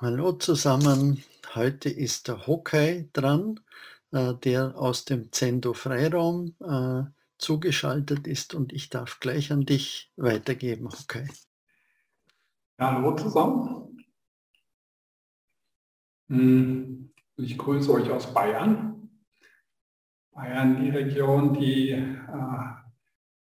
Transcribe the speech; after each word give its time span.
Hallo 0.00 0.32
zusammen, 0.32 1.22
heute 1.54 1.88
ist 1.88 2.28
der 2.28 2.46
Hokai 2.46 3.08
dran, 3.12 3.60
äh, 4.10 4.34
der 4.34 4.76
aus 4.76 5.04
dem 5.04 5.32
Zendo 5.32 5.74
Freiraum, 5.74 6.54
äh, 6.60 7.04
zugeschaltet 7.38 8.26
ist 8.26 8.54
und 8.54 8.72
ich 8.72 8.90
darf 8.90 9.20
gleich 9.20 9.52
an 9.52 9.64
dich 9.64 10.12
weitergeben. 10.16 10.88
Ja, 12.78 12.92
hallo 12.92 13.16
zusammen. 13.16 14.04
Hm, 16.28 17.12
ich 17.36 17.58
grüße 17.58 17.92
euch 17.92 18.10
aus 18.10 18.32
Bayern. 18.32 19.10
Bayern, 20.32 20.80
die 20.82 20.90
Region, 20.90 21.54
die, 21.54 21.90
äh, 21.90 22.16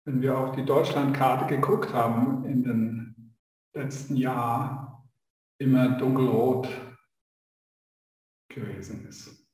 wenn 0.04 0.22
wir 0.22 0.38
auf 0.38 0.54
die 0.54 0.64
Deutschlandkarte 0.64 1.46
geguckt 1.46 1.92
haben 1.92 2.44
in 2.44 2.62
den 2.62 3.36
letzten 3.72 4.16
Jahren, 4.16 4.85
immer 5.58 5.96
dunkelrot 5.98 6.68
gewesen 8.48 9.06
ist. 9.06 9.46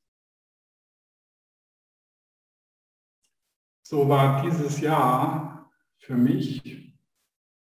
So 3.85 4.07
war 4.09 4.41
dieses 4.41 4.79
Jahr 4.79 5.71
für 5.99 6.15
mich 6.15 6.97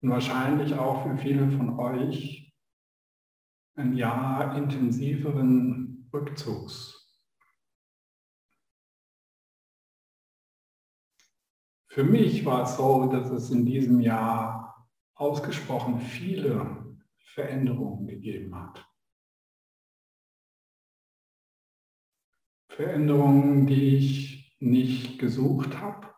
und 0.01 0.11
wahrscheinlich 0.11 0.75
auch 0.75 1.03
für 1.03 1.17
viele 1.17 1.51
von 1.51 1.79
euch 1.79 2.55
ein 3.77 3.95
Jahr 3.95 4.57
intensiveren 4.57 6.09
Rückzugs. 6.13 7.05
Für 11.89 12.05
mich 12.05 12.45
war 12.45 12.65
es 12.65 12.77
so, 12.77 13.07
dass 13.07 13.31
es 13.31 13.51
in 13.51 13.65
diesem 13.65 14.01
Jahr 14.01 14.89
ausgesprochen 15.15 16.01
viele 16.01 16.84
Veränderungen 17.35 18.07
gegeben 18.07 18.55
hat. 18.55 18.89
Veränderungen, 22.71 23.67
die 23.67 23.97
ich 23.97 24.57
nicht 24.61 25.19
gesucht 25.19 25.77
habe 25.79 26.15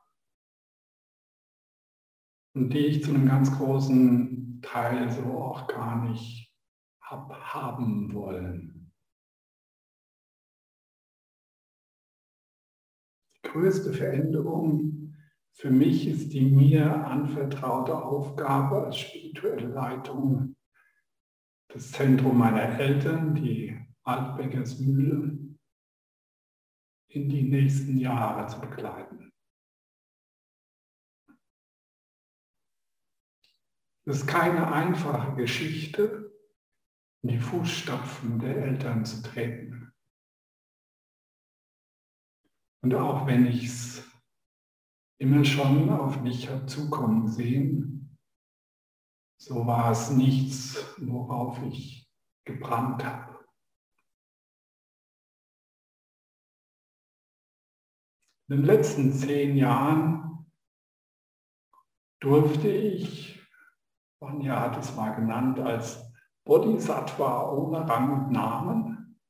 und 2.54 2.70
die 2.72 2.86
ich 2.86 3.02
zu 3.02 3.10
einem 3.10 3.26
ganz 3.26 3.50
großen 3.56 4.60
Teil 4.62 5.10
so 5.10 5.22
auch 5.38 5.66
gar 5.68 6.04
nicht 6.04 6.54
hab 7.00 7.32
haben 7.32 8.12
wollen. 8.12 8.92
Die 13.36 13.48
größte 13.48 13.92
Veränderung 13.92 15.14
für 15.52 15.70
mich 15.70 16.06
ist 16.06 16.34
die 16.34 16.44
mir 16.44 17.06
anvertraute 17.06 17.96
Aufgabe 17.96 18.84
als 18.84 18.98
spirituelle 18.98 19.68
Leitung 19.68 20.55
das 21.76 21.92
Zentrum 21.92 22.38
meiner 22.38 22.78
Eltern, 22.80 23.34
die 23.34 23.78
Altbeckers 24.02 24.78
Mühle, 24.78 25.38
in 27.08 27.28
die 27.28 27.42
nächsten 27.42 27.98
Jahre 27.98 28.46
zu 28.46 28.58
begleiten. 28.60 29.30
Es 34.06 34.20
ist 34.20 34.26
keine 34.26 34.72
einfache 34.72 35.36
Geschichte, 35.36 36.32
in 37.22 37.28
die 37.28 37.40
Fußstapfen 37.40 38.38
der 38.38 38.56
Eltern 38.56 39.04
zu 39.04 39.22
treten. 39.22 39.92
Und 42.82 42.94
auch 42.94 43.26
wenn 43.26 43.44
ich 43.44 43.66
es 43.66 44.10
immer 45.18 45.44
schon 45.44 45.90
auf 45.90 46.22
mich 46.22 46.48
habe 46.48 46.64
zukommen 46.64 47.28
sehen, 47.28 47.95
so 49.38 49.66
war 49.66 49.92
es 49.92 50.10
nichts, 50.10 50.76
worauf 50.98 51.60
ich 51.62 52.10
gebrannt 52.44 53.04
habe. 53.04 53.36
In 58.48 58.58
den 58.58 58.64
letzten 58.64 59.12
zehn 59.12 59.56
Jahren 59.56 60.46
durfte 62.20 62.68
ich, 62.68 63.40
Vanya 64.20 64.60
hat 64.60 64.78
es 64.78 64.94
mal 64.94 65.10
genannt, 65.10 65.58
als 65.58 66.12
Bodhisattva 66.44 67.50
ohne 67.50 67.88
Rang 67.88 68.12
und 68.12 68.32
Namen, 68.32 69.20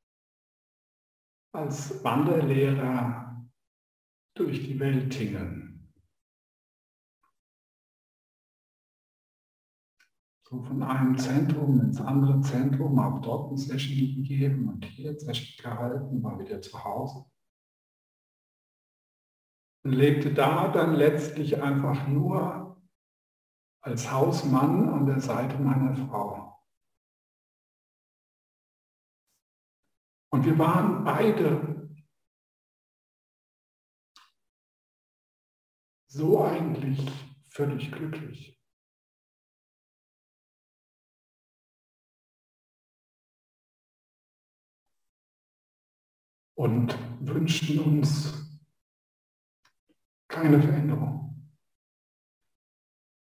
als 1.53 2.05
Wanderlehrer 2.05 3.49
durch 4.35 4.65
die 4.65 4.79
Welt 4.79 5.13
tingeln. 5.13 5.66
So 10.49 10.63
von 10.63 10.81
einem 10.81 11.19
Zentrum 11.19 11.81
ins 11.81 12.01
andere 12.01 12.41
Zentrum, 12.41 13.01
habe 13.01 13.21
dort 13.21 13.51
ein 13.51 13.57
Session 13.57 14.15
gegeben 14.15 14.69
und 14.69 14.85
hier 14.85 15.11
ein 15.11 15.19
Session 15.19 15.57
gehalten, 15.61 16.23
war 16.23 16.39
wieder 16.39 16.63
zu 16.63 16.85
Hause. 16.85 17.25
Und 19.85 19.93
lebte 19.93 20.33
da 20.33 20.69
dann 20.69 20.95
letztlich 20.95 21.61
einfach 21.61 22.07
nur 22.07 22.81
als 23.81 24.11
Hausmann 24.11 24.89
an 24.89 25.07
der 25.07 25.21
Seite 25.21 25.59
meiner 25.59 25.97
Frau. 25.97 26.65
Und 30.33 30.45
wir 30.45 30.57
waren 30.59 31.03
beide 31.03 31.91
so 36.07 36.45
eigentlich 36.45 37.05
völlig 37.49 37.91
glücklich. 37.91 38.56
Und 46.57 46.99
wünschten 47.21 47.79
uns 47.81 48.47
keine 50.27 50.61
Veränderung, 50.61 51.53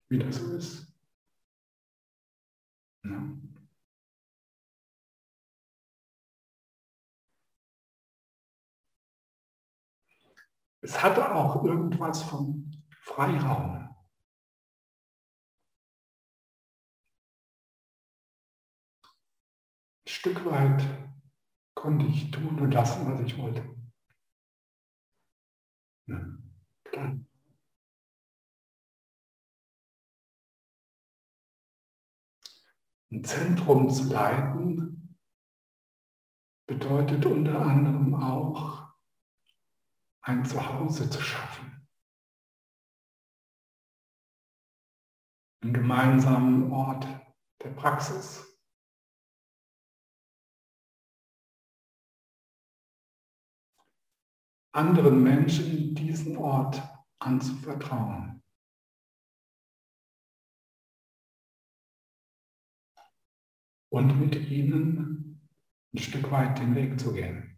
wie 0.07 0.19
das 0.19 0.37
so 0.37 0.55
ist. 0.55 0.95
Ja. 3.03 3.23
Es 10.81 11.01
hatte 11.01 11.33
auch 11.33 11.63
irgendwas 11.63 12.21
von 12.21 12.71
Freiraum. 13.01 13.89
Ein 20.03 20.07
Stück 20.07 20.45
weit 20.45 21.04
konnte 21.75 22.05
ich 22.05 22.31
tun 22.31 22.59
und 22.59 22.71
lassen, 22.71 23.05
was 23.05 23.19
ich 23.21 23.37
wollte. 23.37 23.63
Ja, 26.07 26.35
Ein 33.11 33.23
Zentrum 33.23 33.89
zu 33.89 34.11
leiten 34.11 35.17
bedeutet 36.67 37.25
unter 37.25 37.61
anderem 37.61 38.15
auch, 38.15 38.93
ein 40.21 40.43
Zuhause 40.43 41.09
zu 41.09 41.21
schaffen. 41.21 41.87
Einen 45.61 45.73
gemeinsamen 45.73 46.71
Ort 46.71 47.07
der 47.63 47.69
Praxis. 47.69 48.54
Anderen 54.75 55.23
Menschen 55.23 55.95
diesen 55.95 56.37
Ort 56.37 56.81
anzuvertrauen. 57.19 58.43
Und 63.89 64.19
mit 64.19 64.35
ihnen 64.35 65.49
ein 65.93 65.97
Stück 65.97 66.29
weit 66.29 66.59
den 66.59 66.75
Weg 66.75 66.99
zu 66.99 67.13
gehen. 67.13 67.57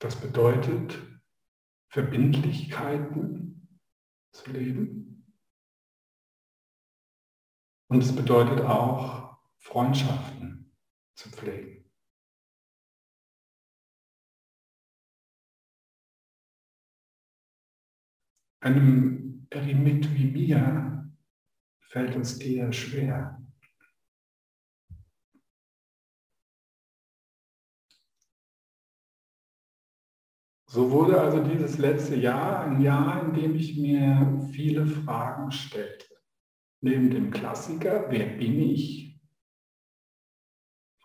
Das 0.00 0.20
bedeutet, 0.20 1.00
Verbindlichkeiten 1.90 3.78
zu 4.32 4.50
leben. 4.50 5.32
Und 7.88 8.02
es 8.02 8.16
bedeutet 8.16 8.62
auch 8.62 9.38
Freundschaften 9.58 10.61
zu 11.14 11.30
pflegen. 11.30 11.90
Einem 18.60 19.46
Eremit 19.50 20.14
wie 20.14 20.26
mir 20.26 21.12
fällt 21.80 22.16
es 22.16 22.40
eher 22.40 22.72
schwer. 22.72 23.38
So 30.66 30.90
wurde 30.90 31.20
also 31.20 31.44
dieses 31.44 31.76
letzte 31.76 32.16
Jahr 32.16 32.64
ein 32.64 32.80
Jahr, 32.80 33.26
in 33.26 33.34
dem 33.34 33.56
ich 33.56 33.76
mir 33.76 34.48
viele 34.52 34.86
Fragen 34.86 35.52
stellte. 35.52 36.06
neben 36.82 37.10
dem 37.10 37.30
Klassiker, 37.30 38.10
wer 38.10 38.26
bin 38.26 38.60
ich, 38.60 39.11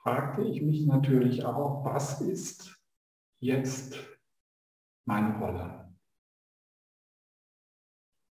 fragte 0.08 0.42
ich 0.44 0.62
mich 0.62 0.86
natürlich 0.86 1.44
auch, 1.44 1.84
was 1.84 2.22
ist 2.22 2.82
jetzt 3.42 4.00
meine 5.06 5.38
Rolle? 5.38 5.94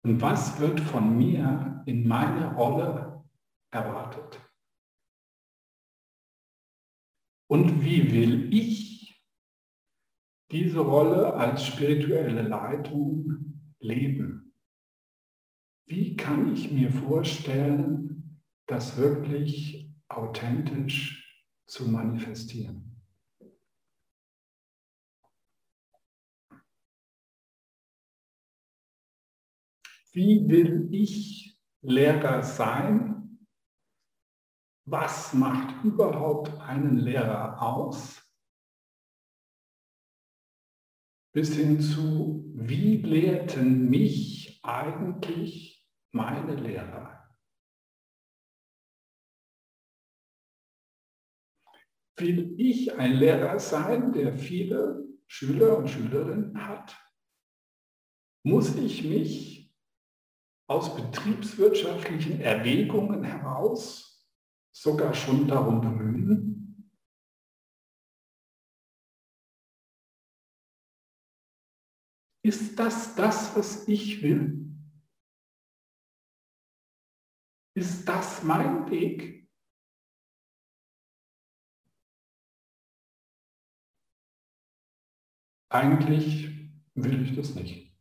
Und 0.04 0.20
was 0.20 0.60
wird 0.60 0.80
von 0.80 1.16
mir 1.16 1.84
in 1.86 2.08
meine 2.08 2.56
Rolle 2.56 3.24
erwartet? 3.70 4.42
Und 7.48 7.84
wie 7.84 8.12
will 8.14 8.52
ich 8.52 9.24
diese 10.50 10.80
Rolle 10.80 11.36
als 11.36 11.68
spirituelle 11.68 12.42
Leitung 12.42 13.62
leben? 13.80 14.56
Wie 15.86 16.16
kann 16.16 16.52
ich 16.52 16.72
mir 16.72 16.92
vorstellen, 16.92 18.42
das 18.66 18.98
wirklich 18.98 19.94
authentisch 20.08 21.29
zu 21.70 21.88
manifestieren? 21.88 22.86
Wie 30.12 30.50
will 30.50 30.90
ich 30.92 31.58
Lehrer 31.82 32.44
sein 32.44 33.20
was 34.92 35.34
macht 35.34 35.84
überhaupt 35.84 36.60
einen 36.62 36.98
Lehrer 36.98 37.62
aus? 37.62 38.28
Bis 41.32 41.54
hin 41.56 41.80
zu, 41.80 42.52
wie 42.56 42.98
lehrten 42.98 43.88
mich 43.88 44.60
eigentlich 44.64 45.88
meine 46.12 46.56
Lehrer? 46.56 47.19
Will 52.20 52.60
ich 52.60 52.98
ein 52.98 53.14
Lehrer 53.14 53.60
sein, 53.60 54.12
der 54.12 54.34
viele 54.34 55.08
Schüler 55.28 55.78
und 55.78 55.90
Schülerinnen 55.90 56.68
hat? 56.68 56.98
Muss 58.44 58.76
ich 58.76 59.04
mich 59.04 59.74
aus 60.68 60.96
betriebswirtschaftlichen 60.96 62.42
Erwägungen 62.42 63.24
heraus 63.24 64.10
sogar 64.72 65.14
schon 65.14 65.48
darum 65.48 65.82
bemühen, 65.82 66.92
ist 72.44 72.78
das 72.78 73.16
das, 73.16 73.56
was 73.56 73.88
ich 73.88 74.22
will? 74.22 74.66
Ist 77.76 78.08
das 78.08 78.44
mein 78.44 78.90
Weg? 78.90 79.39
Eigentlich 85.70 86.50
will 86.96 87.22
ich 87.22 87.36
das 87.36 87.54
nicht. 87.56 87.96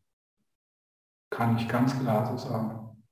Kann 1.31 1.59
ich 1.59 1.69
ganz 1.69 1.99
klar 1.99 2.27
so 2.27 2.49
sagen. 2.49 3.05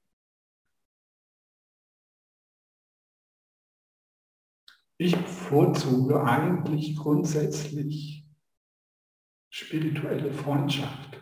Ich 4.99 5.15
bevorzuge 5.15 6.23
eigentlich 6.25 6.97
grundsätzlich 6.97 8.27
spirituelle 9.51 10.33
Freundschaft. 10.33 11.21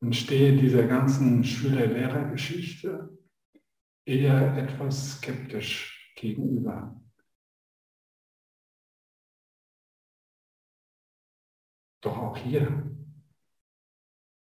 Und 0.00 0.16
stehe 0.16 0.60
dieser 0.60 0.88
ganzen 0.88 1.44
Schüler-Lehrer-Geschichte 1.44 3.16
eher 4.04 4.56
etwas 4.56 5.18
skeptisch 5.18 6.12
gegenüber. 6.16 7.01
Doch 12.02 12.18
auch 12.18 12.36
hier, 12.36 12.90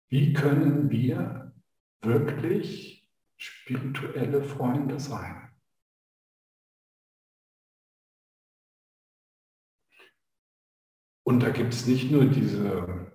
wie 0.09 0.33
können 0.33 0.89
wir 0.89 1.53
wirklich 2.01 3.09
spirituelle 3.37 4.43
Freunde 4.43 4.99
sein. 4.99 5.49
Und 11.25 11.41
da 11.41 11.49
gibt 11.49 11.73
es 11.73 11.85
nicht 11.85 12.11
nur 12.11 12.25
diese 12.25 13.11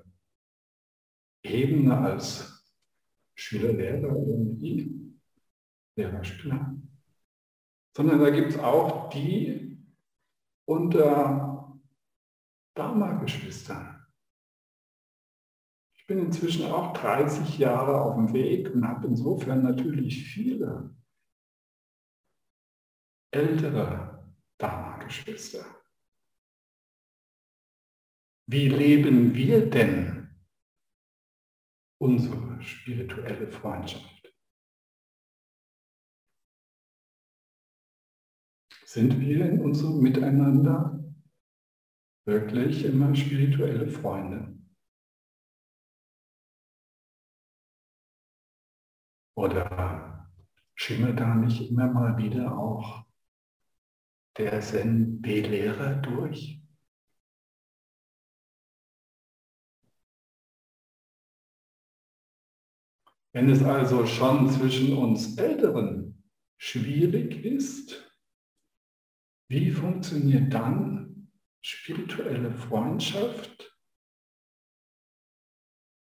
Ebene 1.42 1.96
als 1.96 2.68
Schüler, 3.34 3.72
Lehrer 3.72 4.14
irgendwie, 4.14 5.14
Lehrer, 5.96 6.24
Schüler, 6.24 6.76
sondern 7.96 8.20
da 8.20 8.30
gibt 8.30 8.50
es 8.50 8.58
auch 8.58 9.08
die 9.10 9.78
unter 10.66 11.80
Dharma-Geschwistern 12.74 13.97
bin 16.08 16.20
inzwischen 16.20 16.64
auch 16.64 16.94
30 16.94 17.58
Jahre 17.58 18.00
auf 18.00 18.16
dem 18.16 18.32
Weg 18.32 18.74
und 18.74 18.88
habe 18.88 19.06
insofern 19.06 19.62
natürlich 19.62 20.24
viele 20.24 20.96
ältere 23.30 24.34
Dharma-Geschwister. 24.56 25.64
Wie 28.46 28.68
leben 28.70 29.34
wir 29.34 29.68
denn 29.68 30.34
unsere 32.00 32.62
spirituelle 32.62 33.52
Freundschaft? 33.52 34.34
Sind 38.86 39.20
wir 39.20 39.44
in 39.44 39.60
unserem 39.60 40.00
Miteinander 40.00 41.04
wirklich 42.24 42.86
immer 42.86 43.14
spirituelle 43.14 43.86
Freunde? 43.88 44.57
Oder 49.38 50.28
schimmert 50.74 51.20
da 51.20 51.32
nicht 51.36 51.70
immer 51.70 51.86
mal 51.86 52.18
wieder 52.18 52.58
auch 52.58 53.04
der 54.36 54.60
Zen-B-Lehrer 54.60 55.94
durch? 56.02 56.60
Wenn 63.32 63.48
es 63.48 63.62
also 63.62 64.06
schon 64.06 64.50
zwischen 64.50 64.96
uns 64.96 65.38
Älteren 65.38 66.24
schwierig 66.56 67.44
ist, 67.44 68.12
wie 69.48 69.70
funktioniert 69.70 70.52
dann 70.52 71.30
spirituelle 71.62 72.50
Freundschaft 72.50 73.67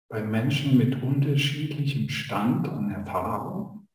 bei 0.10 0.24
Menschen 0.24 0.78
mit 0.78 1.02
unterschiedlichem 1.02 2.10
Stand 2.10 2.68
an 2.68 2.92
Erfahrung 2.92 3.88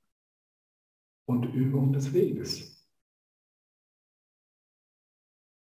und 1.27 1.45
Übung 1.47 1.93
des 1.93 2.13
Weges. 2.13 2.87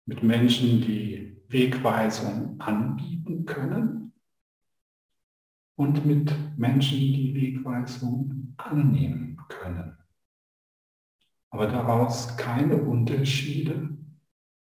Mit 0.04 0.22
Menschen, 0.22 0.80
die 0.80 1.40
Wegweisung 1.48 2.60
anbieten 2.60 3.44
können 3.44 4.12
und 5.76 6.04
mit 6.04 6.32
Menschen, 6.58 6.98
die 6.98 7.34
Wegweisung 7.34 8.54
annehmen 8.56 9.40
können. 9.48 9.96
Aber 11.50 11.66
daraus 11.66 12.36
keine 12.36 12.76
Unterschiede 12.76 13.96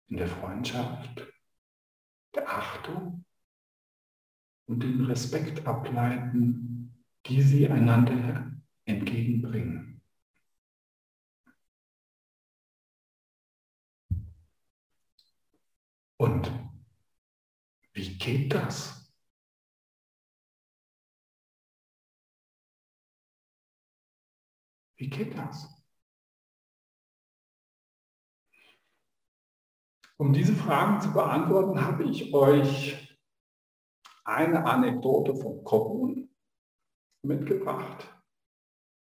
in 0.08 0.18
der 0.18 0.28
Freundschaft, 0.28 1.28
der 2.36 2.50
Achtung 2.50 3.24
und 4.72 4.84
den 4.84 5.04
Respekt 5.04 5.68
ableiten, 5.68 6.96
die 7.26 7.42
sie 7.42 7.68
einander 7.68 8.54
entgegenbringen. 8.86 10.02
Und 16.18 16.50
wie 17.92 18.18
geht 18.18 18.54
das? 18.54 19.14
Wie 24.96 25.10
geht 25.10 25.38
das? 25.38 25.84
Um 30.16 30.32
diese 30.32 30.56
Fragen 30.56 31.02
zu 31.02 31.12
beantworten, 31.12 31.82
habe 31.82 32.06
ich 32.06 32.34
euch 32.34 33.11
eine 34.24 34.66
Anekdote 34.66 35.36
von 35.36 35.64
Kobun 35.64 36.30
mitgebracht 37.24 38.08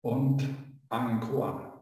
und 0.01 0.47
einen 0.89 1.19
Koan. 1.19 1.73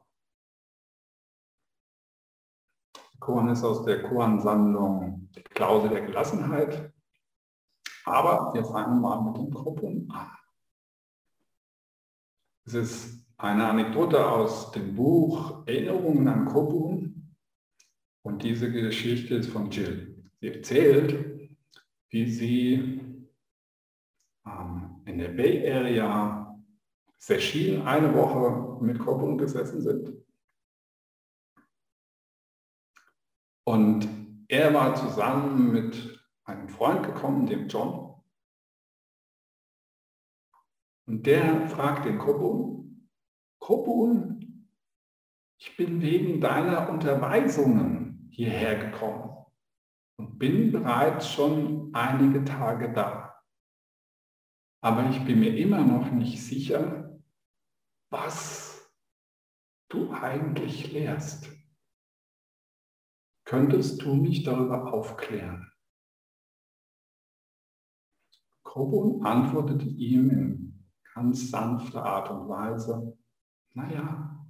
Koan 3.20 3.50
ist 3.50 3.64
aus 3.64 3.84
der 3.86 4.04
Koan-Sammlung 4.04 5.30
Die 5.36 5.44
Klausel 5.44 5.90
der 5.90 6.02
Gelassenheit. 6.02 6.94
Aber 8.06 8.54
wir 8.54 8.66
fangen 8.66 9.00
mal 9.00 9.22
mit 9.22 9.38
dem 9.38 9.50
Kobun 9.54 10.10
an. 10.12 10.30
Es 12.66 12.74
ist 12.74 13.26
eine 13.38 13.68
Anekdote 13.68 14.26
aus 14.26 14.72
dem 14.72 14.96
Buch 14.96 15.66
Erinnerungen 15.66 16.28
an 16.28 16.46
Kobun. 16.46 17.36
Und 18.24 18.44
diese 18.44 18.72
Geschichte 18.72 19.36
ist 19.36 19.50
von 19.50 19.70
Jill. 19.70 20.30
Sie 20.40 20.48
erzählt, 20.48 21.33
wie 22.14 22.30
sie 22.30 22.74
ähm, 24.46 25.02
in 25.06 25.18
der 25.18 25.30
Bay 25.30 25.68
Area 25.68 26.64
Session 27.18 27.88
eine 27.88 28.14
Woche 28.14 28.84
mit 28.84 29.00
Kobun 29.00 29.40
gesessen 29.40 29.82
sind. 29.82 30.14
Und 33.66 34.08
er 34.48 34.74
war 34.76 34.94
zusammen 34.94 35.72
mit 35.72 36.24
einem 36.44 36.70
Freund 36.70 37.04
gekommen, 37.04 37.48
dem 37.48 37.68
John. 37.68 38.22
Und 41.08 41.26
der 41.26 41.68
fragt 41.68 42.06
den 42.06 42.20
Kobun, 42.20 43.10
Kobun, 43.60 44.70
ich 45.58 45.76
bin 45.78 46.00
wegen 46.02 46.40
deiner 46.42 46.90
Unterweisungen 46.90 48.30
hierher 48.32 48.78
gekommen 48.78 49.43
bin 50.38 50.72
bereits 50.72 51.32
schon 51.32 51.94
einige 51.94 52.44
Tage 52.44 52.92
da. 52.94 53.42
Aber 54.82 55.10
ich 55.10 55.24
bin 55.26 55.40
mir 55.40 55.56
immer 55.58 55.82
noch 55.82 56.12
nicht 56.12 56.44
sicher, 56.44 57.20
was 58.10 58.92
du 59.90 60.12
eigentlich 60.12 60.92
lehrst. 60.92 61.50
Könntest 63.46 64.02
du 64.02 64.16
mich 64.16 64.44
darüber 64.44 64.94
aufklären? 64.94 65.72
Kobun 68.64 69.26
antwortete 69.26 69.86
ihm 69.86 70.30
in 70.32 70.90
ganz 71.14 71.52
sanfter 71.52 72.04
Art 72.04 72.32
und 72.32 72.50
Weise, 72.50 73.18
naja, 73.74 74.44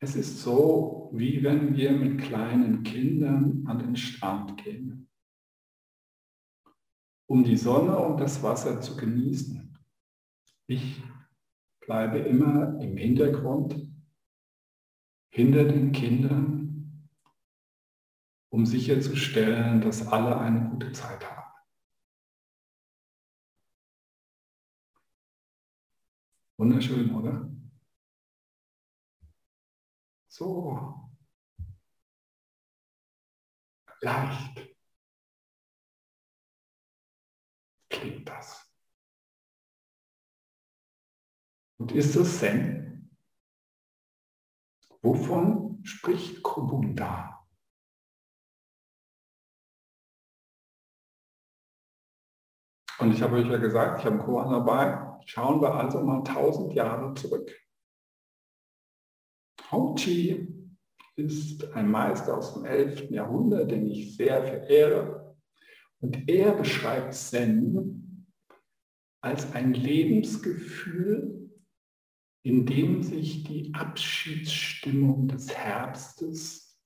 es 0.00 0.16
ist 0.16 0.42
so, 0.42 1.03
wie 1.16 1.44
wenn 1.44 1.76
wir 1.76 1.92
mit 1.92 2.20
kleinen 2.20 2.82
Kindern 2.82 3.64
an 3.68 3.78
den 3.78 3.96
Strand 3.96 4.56
gehen, 4.62 5.08
um 7.26 7.44
die 7.44 7.56
Sonne 7.56 7.96
und 7.98 8.18
das 8.18 8.42
Wasser 8.42 8.80
zu 8.80 8.96
genießen. 8.96 9.78
Ich 10.66 11.00
bleibe 11.80 12.18
immer 12.18 12.80
im 12.80 12.96
Hintergrund, 12.96 13.76
hinter 15.30 15.64
den 15.64 15.92
Kindern, 15.92 17.08
um 18.50 18.66
sicherzustellen, 18.66 19.80
dass 19.80 20.06
alle 20.08 20.38
eine 20.40 20.68
gute 20.70 20.90
Zeit 20.92 21.24
haben. 21.30 21.52
Wunderschön, 26.56 27.14
oder? 27.14 27.50
So 30.28 31.03
leicht 34.04 34.76
klingt 37.88 38.28
das. 38.28 38.70
Und 41.78 41.92
ist 41.92 42.14
es 42.16 42.38
Zen? 42.38 43.10
Wovon 45.02 45.84
spricht 45.84 46.42
Kubunda? 46.42 47.46
Und 52.98 53.12
ich 53.12 53.20
habe 53.22 53.36
euch 53.36 53.48
ja 53.48 53.58
gesagt, 53.58 53.98
ich 53.98 54.06
habe 54.06 54.16
einen 54.16 54.24
Koran 54.24 54.50
dabei. 54.50 55.20
Schauen 55.26 55.60
wir 55.60 55.74
also 55.74 56.02
mal 56.02 56.22
tausend 56.22 56.72
Jahre 56.74 57.12
zurück. 57.14 57.50
Hongqi 59.70 60.63
ist 61.16 61.72
ein 61.74 61.90
Meister 61.90 62.38
aus 62.38 62.54
dem 62.54 62.64
11. 62.64 63.10
Jahrhundert, 63.10 63.70
den 63.70 63.86
ich 63.86 64.16
sehr 64.16 64.42
verehre. 64.42 65.36
Und 66.00 66.28
er 66.28 66.52
beschreibt 66.52 67.14
Zen 67.14 68.26
als 69.20 69.52
ein 69.52 69.74
Lebensgefühl, 69.74 71.50
in 72.42 72.66
dem 72.66 73.02
sich 73.02 73.44
die 73.44 73.72
Abschiedsstimmung 73.74 75.28
des 75.28 75.56
Herbstes 75.56 76.78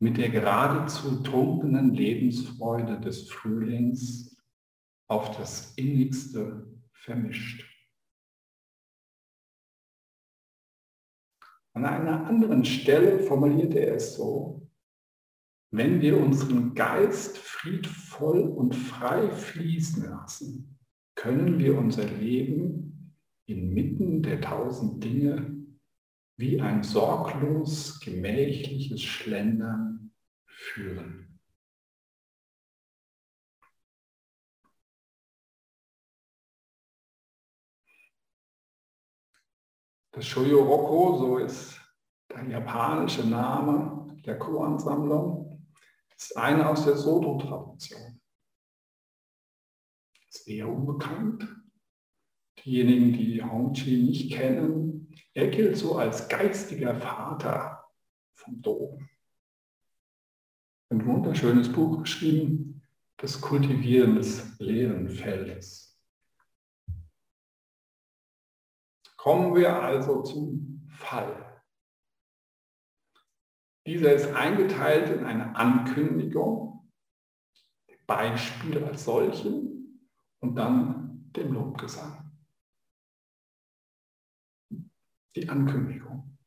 mit 0.00 0.16
der 0.16 0.30
geradezu 0.30 1.22
trunkenen 1.22 1.92
Lebensfreude 1.92 3.00
des 3.00 3.28
Frühlings 3.30 4.36
auf 5.08 5.36
das 5.36 5.74
innigste 5.74 6.66
vermischt. 6.92 7.73
An 11.74 11.84
einer 11.84 12.26
anderen 12.26 12.64
Stelle 12.64 13.18
formulierte 13.18 13.80
er 13.80 13.96
es 13.96 14.14
so, 14.14 14.68
wenn 15.72 16.00
wir 16.00 16.20
unseren 16.20 16.74
Geist 16.74 17.36
friedvoll 17.36 18.42
und 18.42 18.76
frei 18.76 19.28
fließen 19.28 20.08
lassen, 20.08 20.78
können 21.16 21.58
wir 21.58 21.76
unser 21.76 22.04
Leben 22.04 23.16
inmitten 23.46 24.22
der 24.22 24.40
tausend 24.40 25.02
Dinge 25.02 25.52
wie 26.36 26.60
ein 26.60 26.84
sorglos 26.84 27.98
gemächliches 27.98 29.02
Schlendern 29.02 30.12
führen. 30.46 31.33
Das 40.14 40.26
Shoyoroko, 40.26 41.18
so 41.18 41.38
ist 41.38 41.80
der 42.30 42.44
japanische 42.44 43.26
Name 43.26 44.16
der 44.24 44.38
Koan-Sammlung, 44.38 45.66
ist 46.16 46.36
eine 46.36 46.68
aus 46.68 46.84
der 46.84 46.96
Soto-Tradition. 46.96 48.20
Ist 50.28 50.46
eher 50.46 50.68
unbekannt. 50.68 51.48
Diejenigen, 52.64 53.12
die 53.12 53.42
Hongqi 53.42 54.04
nicht 54.04 54.32
kennen, 54.32 55.12
er 55.32 55.48
gilt 55.48 55.76
so 55.76 55.96
als 55.96 56.28
geistiger 56.28 56.94
Vater 56.94 57.84
vom 58.34 58.62
Do. 58.62 59.00
Ein 60.90 61.04
wunderschönes 61.06 61.72
Buch 61.72 62.02
geschrieben, 62.02 62.82
das 63.16 63.40
Kultivieren 63.40 64.14
des 64.14 64.58
leeren 64.60 65.08
Feldes. 65.08 65.83
Kommen 69.24 69.54
wir 69.54 69.82
also 69.82 70.22
zum 70.22 70.86
Fall. 70.86 71.62
Dieser 73.86 74.12
ist 74.12 74.26
eingeteilt 74.34 75.08
in 75.18 75.24
eine 75.24 75.56
Ankündigung, 75.56 76.92
Beispiel 78.06 78.84
als 78.84 79.04
solchen 79.04 80.10
und 80.40 80.56
dann 80.56 81.32
dem 81.32 81.54
Lobgesang. 81.54 82.38
Die 85.34 85.48
Ankündigung. 85.48 86.38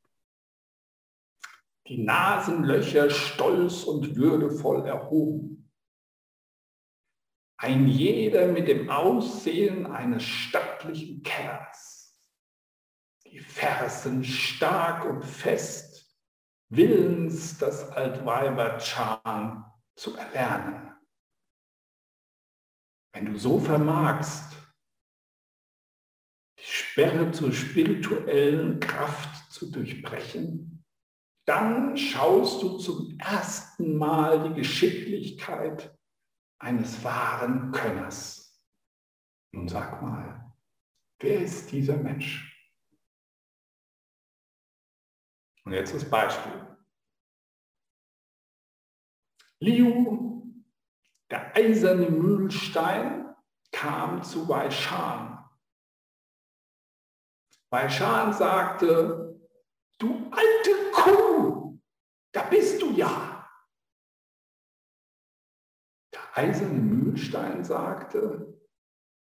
Die 1.88 2.03
Nasenlöcher 2.03 3.10
stolz 3.10 3.86
und 3.86 4.15
würdevoll 4.15 4.86
erhoben. 4.86 5.72
Ein 7.57 7.88
jeder 7.88 8.50
mit 8.50 8.67
dem 8.67 8.91
Aussehen 8.91 9.88
eines 9.88 10.22
stattlichen 10.22 11.24
Kellers 11.24 11.97
die 13.31 13.39
Fersen 13.39 14.24
stark 14.24 15.05
und 15.05 15.24
fest, 15.24 16.15
willens 16.69 17.57
das 17.57 17.89
Altweiberchan 17.91 19.65
zu 19.96 20.15
erlernen. 20.15 20.91
Wenn 23.13 23.25
du 23.25 23.38
so 23.38 23.60
vermagst, 23.60 24.55
die 26.60 26.63
Sperre 26.63 27.31
zur 27.31 27.51
spirituellen 27.51 28.79
Kraft 28.79 29.51
zu 29.51 29.72
durchbrechen, 29.72 30.86
dann 31.46 31.96
schaust 31.96 32.62
du 32.62 32.77
zum 32.77 33.17
ersten 33.19 33.98
Mal 33.98 34.50
die 34.50 34.55
Geschicklichkeit 34.55 35.98
eines 36.60 37.03
wahren 37.03 37.72
Könners. 37.72 38.62
Nun 39.53 39.67
sag 39.67 40.01
mal, 40.01 40.53
wer 41.19 41.41
ist 41.41 41.72
dieser 41.72 41.98
Mensch? 41.98 42.56
Und 45.67 45.74
jetzt 45.74 45.93
das 45.93 46.09
Beispiel. 46.09 46.77
Liu, 49.59 50.63
der 51.29 51.53
eiserne 51.57 52.09
Mühlstein, 52.09 53.36
kam 53.74 54.24
zu 54.24 54.47
Weishan. 54.47 55.45
Weishan 57.69 58.31
sagte, 58.31 59.41
du 59.97 60.31
alte 60.31 60.91
Kuh, 60.93 61.77
da 62.31 62.43
bist 62.43 62.81
du 62.81 62.91
ja. 62.91 63.45
Der 66.13 66.38
eiserne 66.38 66.79
Mühlstein 66.79 67.65
sagte, 67.65 68.57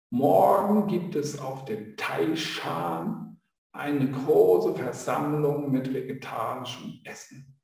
morgen 0.10 0.88
gibt 0.88 1.16
es 1.16 1.40
auf 1.40 1.64
dem 1.64 1.96
Taishan 1.96 3.33
eine 3.74 4.10
große 4.12 4.76
Versammlung 4.76 5.72
mit 5.72 5.92
vegetarischem 5.92 7.02
Essen. 7.04 7.60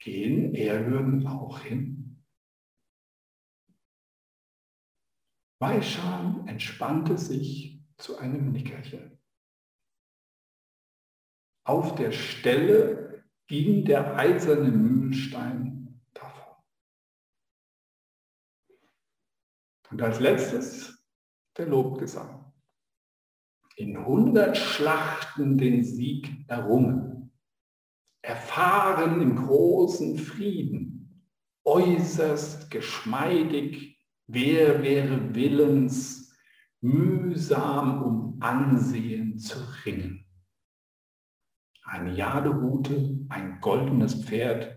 Gehen 0.00 0.54
Erhürden 0.54 1.26
auch 1.28 1.60
hin? 1.60 2.24
Weischan 5.60 6.48
entspannte 6.48 7.16
sich 7.16 7.80
zu 7.96 8.18
einem 8.18 8.50
Nickerchen. 8.50 9.20
Auf 11.64 11.94
der 11.94 12.10
Stelle 12.10 13.24
ging 13.46 13.84
der 13.84 14.16
eiserne 14.16 14.72
Mühlstein 14.72 16.02
davon. 16.12 16.56
Und 19.90 20.02
als 20.02 20.18
letztes 20.18 21.06
der 21.56 21.66
Lobgesang. 21.66 22.51
In 23.76 24.04
hundert 24.04 24.56
Schlachten 24.58 25.56
den 25.56 25.82
Sieg 25.82 26.44
errungen, 26.48 27.32
erfahren 28.20 29.20
im 29.20 29.36
großen 29.36 30.18
Frieden, 30.18 31.26
äußerst 31.64 32.70
geschmeidig, 32.70 33.98
wer 34.26 34.82
wäre 34.82 35.34
willens, 35.34 36.36
mühsam 36.80 38.02
um 38.02 38.42
Ansehen 38.42 39.38
zu 39.38 39.58
ringen. 39.84 40.26
Eine 41.84 42.14
Jaderoute, 42.14 43.24
ein 43.28 43.60
goldenes 43.60 44.24
Pferd, 44.24 44.76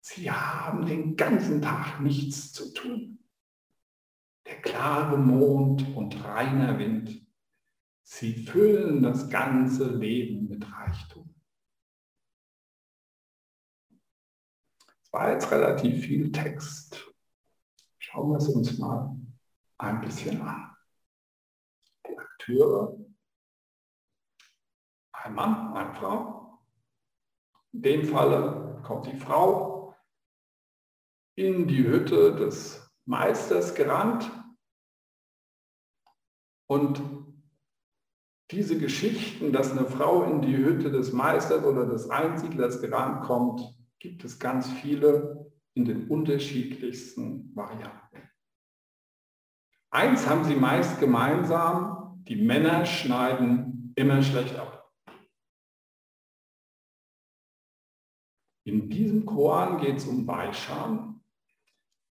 sie 0.00 0.30
haben 0.30 0.86
den 0.86 1.16
ganzen 1.16 1.62
Tag 1.62 2.00
nichts 2.00 2.52
zu 2.52 2.72
tun. 2.74 3.18
Der 4.46 4.60
klare 4.60 5.16
Mond 5.16 5.96
und 5.96 6.22
reiner 6.24 6.78
Wind, 6.78 7.23
sie 8.04 8.46
füllen 8.46 9.02
das 9.02 9.28
ganze 9.28 9.88
Leben 9.96 10.48
mit 10.48 10.70
Reichtum. 10.70 11.34
Es 15.02 15.12
war 15.12 15.32
jetzt 15.32 15.50
relativ 15.50 16.04
viel 16.04 16.30
Text. 16.30 17.10
Schauen 17.98 18.30
wir 18.30 18.36
es 18.36 18.48
uns 18.48 18.78
mal 18.78 19.16
ein 19.78 20.00
bisschen 20.00 20.40
an. 20.42 20.76
Die 22.06 22.18
Akteure, 22.18 22.96
ein 25.12 25.34
Mann, 25.34 25.74
eine 25.74 25.94
Frau. 25.94 26.60
In 27.72 27.82
dem 27.82 28.04
Falle 28.04 28.80
kommt 28.84 29.06
die 29.06 29.16
Frau 29.16 29.96
in 31.36 31.66
die 31.66 31.84
Hütte 31.84 32.36
des 32.36 32.88
Meisters 33.06 33.74
gerannt 33.74 34.30
und 36.66 37.23
diese 38.50 38.78
Geschichten, 38.78 39.52
dass 39.52 39.72
eine 39.72 39.86
Frau 39.86 40.24
in 40.24 40.42
die 40.42 40.56
Hütte 40.56 40.90
des 40.90 41.12
Meisters 41.12 41.64
oder 41.64 41.86
des 41.86 42.10
Einsiedlers 42.10 42.80
gerannt 42.80 43.24
kommt, 43.24 43.62
gibt 43.98 44.24
es 44.24 44.38
ganz 44.38 44.70
viele 44.70 45.50
in 45.74 45.84
den 45.84 46.08
unterschiedlichsten 46.08 47.54
Varianten. 47.56 48.28
Eins 49.90 50.26
haben 50.26 50.44
sie 50.44 50.56
meist 50.56 51.00
gemeinsam, 51.00 52.22
die 52.28 52.36
Männer 52.36 52.84
schneiden 52.84 53.92
immer 53.96 54.22
schlecht 54.22 54.56
ab. 54.56 54.92
In 58.64 58.88
diesem 58.88 59.24
Koran 59.26 59.78
geht 59.78 59.98
es 59.98 60.06
um 60.06 60.26
Beischam, 60.26 61.22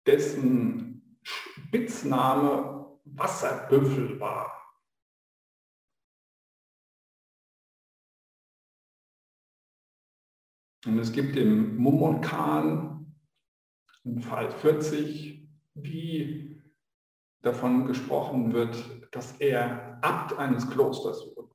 dessen 0.05 1.19
Spitzname 1.23 2.99
Wasserbüffel 3.03 4.19
war. 4.19 4.54
Und 10.85 10.99
es 10.99 11.11
gibt 11.11 11.35
im 11.35 11.77
Mummonkan 11.77 13.15
in 14.03 14.21
Fall 14.21 14.51
40, 14.51 15.47
wie 15.73 16.61
davon 17.41 17.85
gesprochen 17.87 18.53
wird, 18.53 18.75
dass 19.11 19.39
er 19.39 19.99
Abt 20.01 20.37
eines 20.37 20.69
Klosters 20.69 21.25
wurde. 21.35 21.53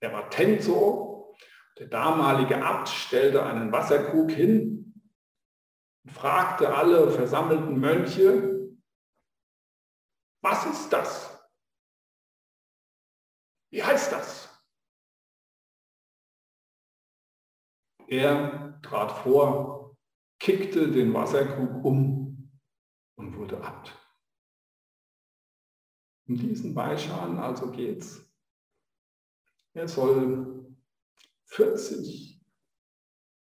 Er 0.00 0.12
war 0.12 0.30
Tensor. 0.30 1.34
Der 1.78 1.86
damalige 1.86 2.64
Abt 2.64 2.88
stellte 2.88 3.44
einen 3.44 3.70
Wasserkrug 3.70 4.32
hin 4.32 4.78
fragte 6.12 6.74
alle 6.74 7.10
versammelten 7.10 7.78
Mönche, 7.78 8.76
was 10.40 10.66
ist 10.66 10.92
das? 10.92 11.38
Wie 13.70 13.82
heißt 13.82 14.12
das? 14.12 14.37
Er 18.08 18.80
trat 18.82 19.12
vor, 19.12 19.96
kickte 20.40 20.90
den 20.90 21.12
Wasserkrug 21.12 21.84
um 21.84 22.50
und 23.16 23.36
wurde 23.36 23.62
Abt. 23.62 23.94
Um 26.26 26.38
diesen 26.38 26.74
Beischan 26.74 27.38
also 27.38 27.70
geht's. 27.70 28.26
Er 29.74 29.88
soll 29.88 30.74
40 31.44 32.42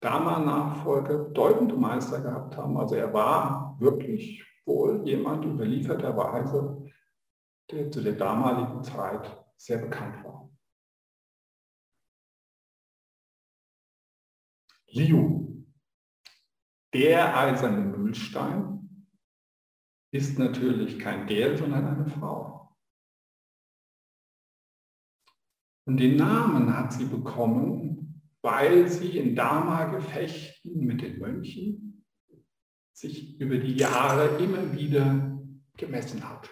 Dharma-Nachfolger 0.01 1.25
bedeutende 1.25 1.75
Meister 1.75 2.21
gehabt 2.21 2.57
haben. 2.57 2.77
Also 2.77 2.95
er 2.95 3.13
war 3.13 3.77
wirklich 3.81 4.47
wohl 4.67 5.05
jemand 5.05 5.45
überlieferterweise, 5.45 6.91
der 7.71 7.91
zu 7.91 8.03
der 8.03 8.13
damaligen 8.13 8.85
Zeit 8.85 9.37
sehr 9.57 9.79
bekannt 9.79 10.23
war. 10.25 10.51
Liu, 14.95 15.65
der 16.93 17.37
eiserne 17.37 17.85
Mühlstein, 17.85 19.07
ist 20.13 20.39
natürlich 20.39 20.99
kein 20.99 21.27
der, 21.27 21.57
sondern 21.57 21.87
eine 21.87 22.09
Frau. 22.09 22.77
Und 25.87 25.99
den 25.99 26.17
Namen 26.17 26.75
hat 26.75 26.93
sie 26.93 27.05
bekommen 27.05 28.05
weil 28.45 28.91
sie 28.91 29.17
in 29.17 29.35
Dharma-Gefechten 29.35 30.85
mit 30.85 31.01
den 31.01 31.19
Mönchen 31.19 32.05
sich 32.93 33.41
über 33.41 33.57
die 33.57 33.75
Jahre 33.75 34.37
immer 34.37 34.75
wieder 34.75 35.41
gemessen 35.79 36.29
hat. 36.29 36.51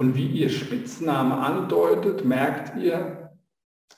Und 0.00 0.16
wie 0.16 0.26
ihr 0.26 0.48
Spitzname 0.48 1.36
andeutet, 1.36 2.24
merkt 2.24 2.78
ihr, 2.78 3.23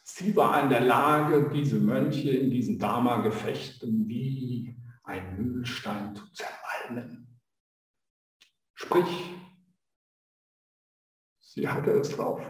sie 0.02 0.34
war 0.36 0.62
in 0.62 0.70
der 0.70 0.80
Lage, 0.80 1.50
diese 1.50 1.78
Mönche 1.78 2.30
in 2.30 2.50
diesen 2.50 2.78
Dharma-Gefechten 2.78 4.08
wie 4.08 4.76
ein 5.04 5.36
Mühlstein 5.36 6.14
zu 6.14 6.24
zermalmen. 6.32 7.40
Sprich, 8.74 9.34
sie 11.40 11.68
hatte 11.68 11.92
es 11.92 12.10
drauf. 12.10 12.40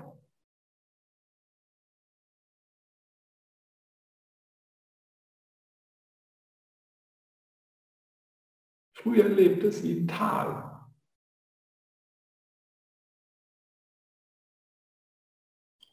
Früher 8.95 9.29
lebte 9.29 9.71
sie 9.71 9.99
im 9.99 10.09
Tal. 10.09 10.67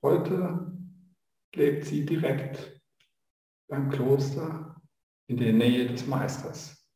Heute 0.02 0.73
lebt 1.56 1.86
sie 1.86 2.06
direkt 2.06 2.82
beim 3.68 3.90
Kloster 3.90 4.82
in 5.28 5.38
der 5.38 5.54
Nähe 5.54 5.88
des 5.88 6.06
Meisters. 6.06 6.88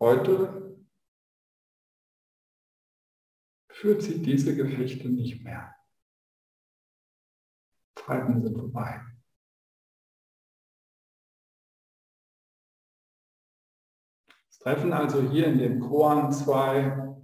Heute 0.00 0.86
führt 3.70 4.02
sie 4.02 4.22
diese 4.22 4.54
Gefechte 4.54 5.08
nicht 5.08 5.42
mehr. 5.42 5.74
Zeiten 7.96 8.42
sind 8.42 8.56
vorbei. 8.56 9.04
Es 14.48 14.58
treffen 14.58 14.92
also 14.92 15.30
hier 15.30 15.46
in 15.46 15.58
dem 15.58 15.80
Koan 15.80 16.32
zwei 16.32 17.17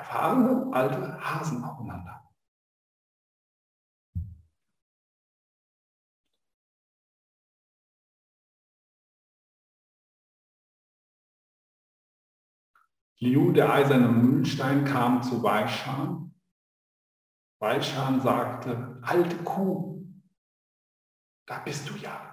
erfahrene 0.00 0.72
alte 0.72 1.20
Hasen 1.20 1.62
aufeinander. 1.62 2.26
Liu, 13.18 13.52
der 13.52 13.70
eiserne 13.70 14.08
Mühlstein, 14.08 14.86
kam 14.86 15.22
zu 15.22 15.42
Weishan. 15.42 16.34
Weishan 17.60 18.22
sagte, 18.22 18.98
alte 19.02 19.36
Kuh, 19.44 20.02
da 21.46 21.58
bist 21.58 21.90
du 21.90 21.94
ja. 21.96 22.26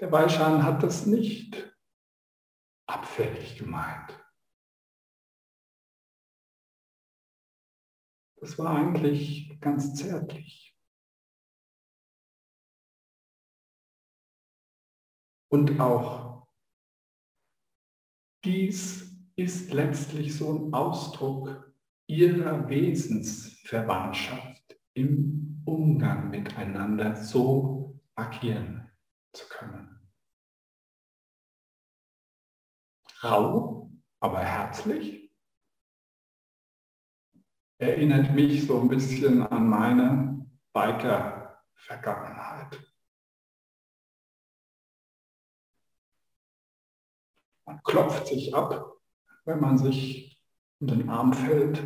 Der 0.00 0.10
Weishan 0.10 0.64
hat 0.64 0.82
das 0.82 1.04
nicht 1.04 1.73
abfällig 2.86 3.58
gemeint. 3.58 4.20
Das 8.40 8.58
war 8.58 8.76
eigentlich 8.76 9.58
ganz 9.60 9.94
zärtlich. 9.94 10.76
Und 15.50 15.80
auch 15.80 16.46
dies 18.44 19.16
ist 19.36 19.72
letztlich 19.72 20.36
so 20.36 20.52
ein 20.52 20.74
Ausdruck 20.74 21.72
ihrer 22.06 22.68
Wesensverwandtschaft 22.68 24.76
im 24.94 25.62
Umgang 25.64 26.30
miteinander 26.30 27.16
so 27.16 28.00
agieren 28.14 28.90
zu 29.32 29.48
können. 29.48 29.93
Rau, 33.24 33.90
aber 34.20 34.40
herzlich. 34.40 35.30
Erinnert 37.78 38.34
mich 38.34 38.66
so 38.66 38.80
ein 38.80 38.88
bisschen 38.88 39.46
an 39.46 39.68
meine 39.68 40.46
Biker-Vergangenheit. 40.74 42.86
Man 47.64 47.82
klopft 47.82 48.26
sich 48.26 48.54
ab, 48.54 48.92
wenn 49.46 49.58
man 49.58 49.78
sich 49.78 50.38
in 50.80 50.88
den 50.88 51.08
Arm 51.08 51.32
fällt 51.32 51.82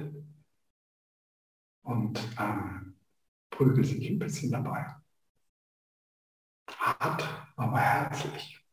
und 1.83 2.19
ähm, 2.39 2.99
prügelt 3.51 3.87
sich 3.87 4.11
ein 4.11 4.19
bisschen 4.19 4.51
dabei. 4.51 4.97
Hart, 6.69 7.29
aber 7.57 7.79
herzlich. 7.79 8.68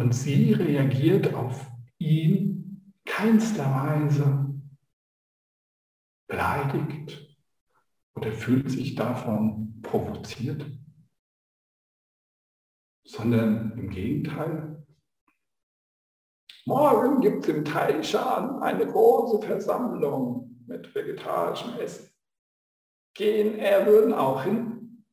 Und 0.00 0.14
sie 0.14 0.54
reagiert 0.54 1.34
auf 1.34 1.70
ihn 1.98 2.94
keinster 3.04 3.66
Weise 3.66 4.62
beleidigt 6.26 7.36
oder 8.14 8.32
fühlt 8.32 8.70
sich 8.70 8.94
davon 8.94 9.82
provoziert 9.82 10.64
sondern 13.04 13.76
im 13.76 13.90
Gegenteil. 13.90 14.86
Morgen 16.64 17.20
gibt 17.20 17.42
es 17.42 17.48
im 17.54 17.64
Taishan 17.64 18.62
eine 18.62 18.86
große 18.86 19.44
Versammlung 19.46 20.64
mit 20.66 20.94
vegetarischem 20.94 21.78
Essen. 21.78 22.08
Gehen 23.12 23.58
er 23.58 24.18
auch 24.18 24.44
hin? 24.44 25.04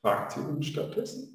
fragt 0.00 0.32
sie 0.32 0.40
ihn 0.40 0.62
stattdessen. 0.62 1.33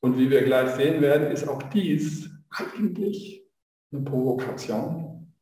Und 0.00 0.16
wie 0.16 0.30
wir 0.30 0.44
gleich 0.44 0.76
sehen 0.76 1.00
werden, 1.02 1.30
ist 1.32 1.48
auch 1.48 1.62
dies 1.64 2.30
eigentlich 2.50 3.44
eine 3.90 4.02
Provokation. 4.02 5.34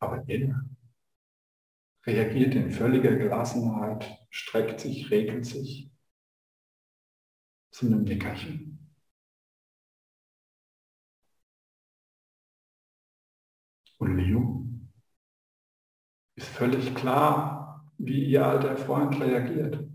Aber 0.00 0.28
er 0.28 0.64
reagiert 2.06 2.54
in 2.54 2.70
völliger 2.70 3.16
Gelassenheit, 3.16 4.18
streckt 4.30 4.80
sich, 4.80 5.10
regelt 5.10 5.46
sich 5.46 5.90
zu 7.70 7.86
einem 7.86 8.04
Nickerchen. 8.04 8.78
Und 13.98 14.16
Leo 14.16 14.64
ist 16.36 16.48
völlig 16.48 16.94
klar, 16.94 17.84
wie 17.98 18.26
ihr 18.26 18.46
alter 18.46 18.76
Freund 18.76 19.20
reagiert. 19.20 19.88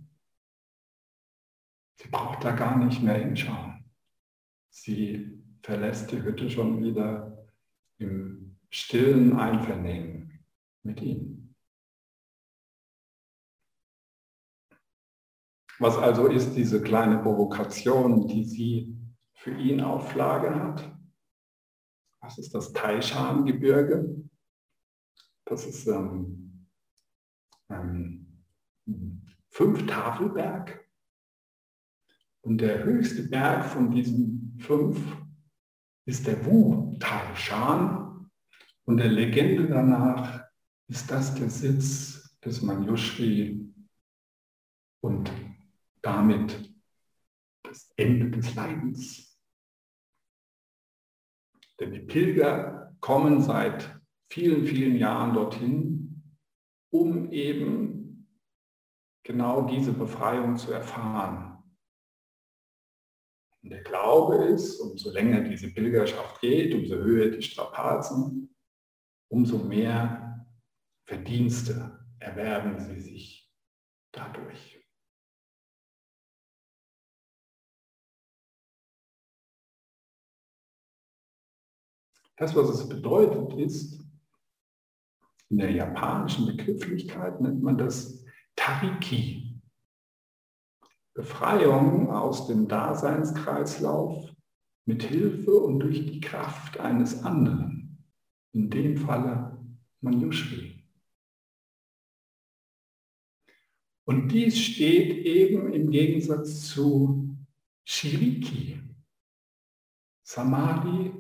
Sie 2.04 2.10
braucht 2.10 2.44
da 2.44 2.52
gar 2.52 2.78
nicht 2.78 3.02
mehr 3.02 3.16
hinschauen. 3.16 3.86
Sie 4.70 5.42
verlässt 5.62 6.12
die 6.12 6.22
Hütte 6.22 6.50
schon 6.50 6.84
wieder 6.84 7.48
im 7.98 8.58
stillen 8.70 9.38
Einvernehmen 9.38 10.44
mit 10.84 11.02
ihm. 11.02 11.56
Was 15.80 15.98
also 15.98 16.28
ist 16.28 16.56
diese 16.56 16.82
kleine 16.82 17.20
Provokation, 17.20 18.28
die 18.28 18.44
sie 18.44 18.98
für 19.34 19.56
ihn 19.58 19.80
auf 19.80 20.14
Lage 20.14 20.54
hat? 20.54 20.98
Was 22.20 22.38
ist 22.38 22.54
das 22.54 22.74
Taishan-Gebirge? 22.74 24.30
Das 25.46 25.66
ist 25.66 25.88
ähm, 25.88 26.68
ähm, 27.70 28.46
fünf 29.50 29.86
Tafelberg. 29.88 30.83
Und 32.46 32.60
der 32.60 32.84
höchste 32.84 33.24
Berg 33.24 33.66
von 33.66 33.90
diesen 33.92 34.58
fünf 34.60 35.00
ist 36.06 36.28
der 36.28 36.46
Wu 36.46 36.98
Taishan. 37.00 38.30
Und 38.86 38.98
der 38.98 39.08
Legende 39.08 39.68
danach 39.68 40.44
ist 40.90 41.10
das 41.10 41.34
der 41.36 41.50
Sitz 41.50 42.38
des 42.44 42.62
Manjushri 42.62 43.74
und 45.02 45.32
damit 46.02 46.74
das 47.64 47.90
Ende 47.96 48.30
des 48.30 48.54
Leidens. 48.56 49.40
Denn 51.80 51.94
die 51.94 52.00
Pilger 52.00 52.96
kommen 53.00 53.42
seit 53.42 54.00
vielen, 54.30 54.66
vielen 54.66 54.98
Jahren 54.98 55.34
dorthin, 55.34 56.24
um 56.92 57.32
eben 57.32 58.28
genau 59.24 59.66
diese 59.68 59.94
Befreiung 59.94 60.58
zu 60.58 60.74
erfahren. 60.74 61.53
Und 63.64 63.70
der 63.70 63.84
Glaube 63.84 64.44
ist, 64.46 64.80
umso 64.80 65.10
länger 65.12 65.42
diese 65.42 65.74
Pilgerschaft 65.74 66.42
geht, 66.42 66.74
umso 66.74 66.96
höher 66.96 67.30
die 67.32 67.42
Strapazen, 67.42 68.54
umso 69.30 69.58
mehr 69.58 70.46
Verdienste 71.06 72.06
erwerben 72.20 72.80
sie 72.80 73.00
sich 73.00 73.52
dadurch. 74.12 74.80
Das, 82.36 82.56
was 82.56 82.70
es 82.70 82.90
bedeutet, 82.90 83.54
ist, 83.60 84.04
in 85.50 85.60
der 85.60 85.72
japanischen 85.72 86.48
Begrifflichkeit 86.48 87.40
nennt 87.40 87.62
man 87.62 87.78
das 87.78 88.26
Tariki. 88.56 89.53
Befreiung 91.14 92.12
aus 92.12 92.48
dem 92.48 92.68
Daseinskreislauf 92.68 94.32
mit 94.86 95.04
Hilfe 95.04 95.52
und 95.52 95.80
durch 95.80 96.06
die 96.06 96.20
Kraft 96.20 96.80
eines 96.80 97.24
anderen. 97.24 98.04
In 98.52 98.70
dem 98.70 98.98
Falle 98.98 99.58
Manjushri. 100.02 100.84
Und 104.06 104.30
dies 104.30 104.60
steht 104.60 105.26
eben 105.26 105.72
im 105.72 105.90
Gegensatz 105.90 106.68
zu 106.68 107.38
Shiriki, 107.86 108.82
Samadhi 110.24 111.12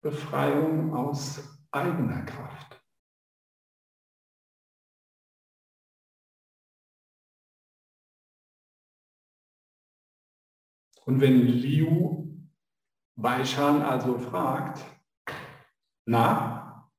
Befreiung 0.00 0.94
aus 0.94 1.42
eigener 1.70 2.22
Kraft. 2.22 2.75
Und 11.06 11.20
wenn 11.20 11.46
Liu 11.46 12.26
Weishan 13.14 13.80
also 13.82 14.18
fragt, 14.18 14.84
na, 16.04 16.90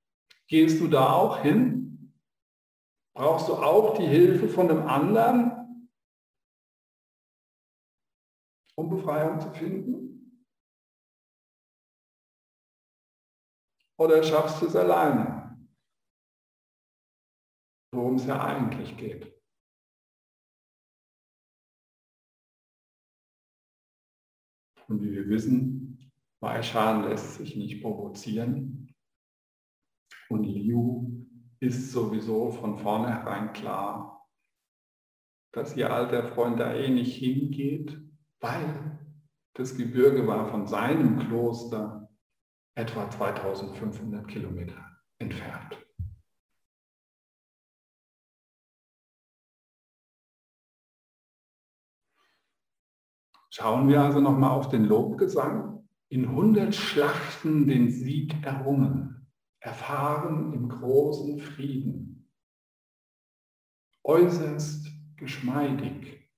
gehst 0.48 0.80
du 0.80 0.88
da 0.88 1.12
auch 1.12 1.42
hin? 1.42 2.14
Brauchst 3.14 3.50
du 3.50 3.56
auch 3.56 3.98
die 3.98 4.08
Hilfe 4.08 4.48
von 4.48 4.70
einem 4.70 4.88
anderen, 4.88 5.92
um 8.76 8.90
Befreiung 8.90 9.42
zu 9.42 9.52
finden? 9.52 10.44
Oder 14.00 14.24
schaffst 14.24 14.62
du 14.62 14.68
es 14.68 14.76
alleine? 14.76 15.68
Worum 17.92 18.16
es 18.16 18.26
ja 18.26 18.42
eigentlich 18.42 18.96
geht. 18.96 19.37
Und 24.88 25.02
wie 25.02 25.12
wir 25.12 25.28
wissen, 25.28 26.12
Weishan 26.40 27.04
lässt 27.04 27.36
sich 27.36 27.56
nicht 27.56 27.82
provozieren. 27.82 28.94
Und 30.30 30.44
Liu 30.44 31.26
ist 31.60 31.92
sowieso 31.92 32.52
von 32.52 32.78
vornherein 32.78 33.54
klar, 33.54 34.26
dass 35.54 35.76
ihr 35.76 35.92
alter 35.92 36.24
Freund 36.24 36.60
da 36.60 36.74
eh 36.74 36.90
nicht 36.90 37.16
hingeht, 37.16 38.00
weil 38.40 39.00
das 39.56 39.76
Gebirge 39.76 40.28
war 40.28 40.50
von 40.50 40.68
seinem 40.68 41.18
Kloster 41.18 42.10
etwa 42.76 43.10
2500 43.10 44.28
Kilometer 44.28 45.02
entfernt. 45.18 45.77
Schauen 53.60 53.90
wir 53.90 54.04
also 54.04 54.20
nochmal 54.20 54.52
auf 54.52 54.70
den 54.70 54.86
Lobgesang. 54.86 55.84
In 56.10 56.32
hundert 56.32 56.76
Schlachten 56.76 57.66
den 57.66 57.90
Sieg 57.90 58.36
errungen, 58.46 59.28
erfahren 59.60 60.54
im 60.54 60.70
großen 60.70 61.40
Frieden. 61.40 62.30
Äußerst 64.04 64.92
geschmeidig, 65.16 66.30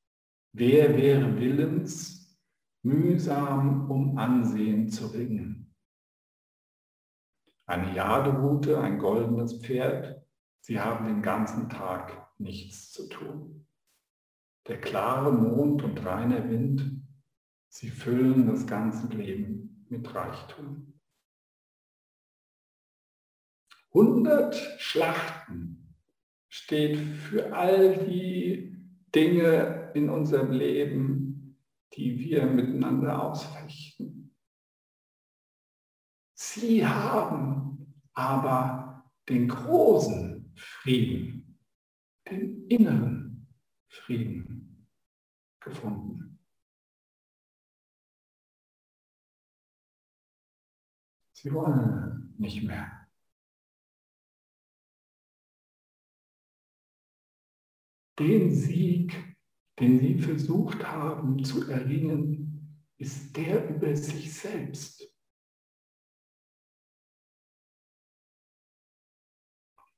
wer 0.53 0.95
wäre 0.97 1.37
willens, 1.37 2.39
mühsam 2.83 3.91
um 3.91 4.17
Ansehen 4.17 4.87
zu 4.87 5.07
ringen. 5.07 5.75
Eine 7.65 7.93
Jaderoute, 7.93 8.79
ein 8.79 8.97
goldenes 8.97 9.61
Pferd, 9.61 10.25
sie 10.61 10.79
haben 10.79 11.05
den 11.05 11.21
ganzen 11.21 11.67
Tag 11.67 12.31
nichts 12.37 12.93
zu 12.93 13.09
tun. 13.09 13.67
Der 14.69 14.79
klare 14.79 15.33
Mond 15.33 15.83
und 15.83 16.05
reiner 16.05 16.49
Wind, 16.49 16.98
sie 17.69 17.89
füllen 17.89 18.47
das 18.47 18.67
ganze 18.67 19.07
Leben 19.07 19.85
mit 19.89 20.13
Reichtum. 20.13 20.93
100 23.93 24.55
Schlachten 24.79 25.95
steht 26.47 26.97
für 26.97 27.55
all 27.55 28.05
die 28.05 28.75
Dinge 29.15 29.91
in 29.95 30.09
unserem 30.09 30.51
Leben, 30.51 31.57
die 31.93 32.19
wir 32.19 32.45
miteinander 32.45 33.23
ausfechten. 33.23 34.35
Sie 36.35 36.85
haben 36.85 37.95
aber 38.13 39.11
den 39.27 39.47
großen 39.47 40.53
Frieden, 40.55 41.59
den 42.29 42.67
inneren 42.67 43.47
Frieden 43.87 44.48
Sie 51.41 51.53
wollen 51.53 52.33
nicht 52.37 52.63
mehr. 52.63 53.07
Den 58.19 58.53
Sieg, 58.53 59.37
den 59.79 60.01
sie 60.01 60.19
versucht 60.19 60.83
haben 60.85 61.41
zu 61.45 61.69
erringen, 61.69 62.91
ist 62.97 63.37
der 63.37 63.73
über 63.73 63.95
sich 63.95 64.33
selbst. 64.33 65.09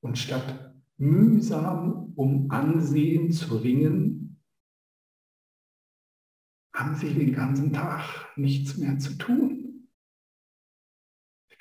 Und 0.01 0.19
statt 0.19 0.75
mühsam 0.97 2.13
um 2.15 2.51
Ansehen 2.51 3.31
zu 3.31 3.57
ringen, 3.57 4.39
haben 6.75 6.95
sie 6.95 7.15
den 7.15 7.33
ganzen 7.33 7.73
Tag 7.73 8.31
nichts 8.37 8.77
mehr 8.77 8.99
zu 8.99 9.17
tun. 9.17 9.50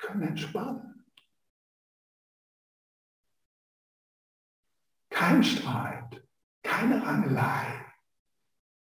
Können 0.01 0.23
entspannen. 0.23 1.05
Kein 5.09 5.43
Streit, 5.43 6.27
keine 6.63 7.05
Rangelei 7.05 7.85